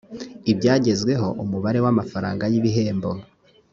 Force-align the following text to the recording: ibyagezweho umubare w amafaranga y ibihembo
ibyagezweho 0.51 1.27
umubare 1.43 1.79
w 1.85 1.87
amafaranga 1.93 2.43
y 2.51 2.55
ibihembo 2.59 3.09